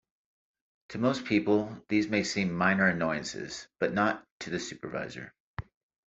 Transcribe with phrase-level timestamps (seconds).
[0.89, 5.35] To most people, these may seem minor annoyances, but not to the supervisor.